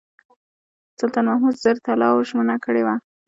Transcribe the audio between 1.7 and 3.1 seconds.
طلاوو ژمنه کړې وه.